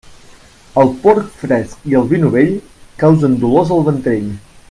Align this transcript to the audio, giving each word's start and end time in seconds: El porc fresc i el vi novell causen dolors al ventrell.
El 0.83 0.87
porc 1.03 1.27
fresc 1.41 1.85
i 1.91 1.97
el 2.01 2.09
vi 2.13 2.21
novell 2.25 2.51
causen 3.05 3.39
dolors 3.45 3.77
al 3.79 3.87
ventrell. 3.91 4.27